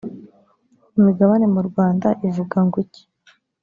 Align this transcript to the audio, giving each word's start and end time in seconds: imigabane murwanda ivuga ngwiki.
imigabane 0.97 1.45
murwanda 1.53 2.09
ivuga 2.27 2.55
ngwiki. 2.65 3.01